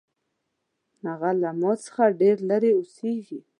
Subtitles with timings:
[1.07, 3.39] هغه له ما څخه ډېر لرې اوسیږي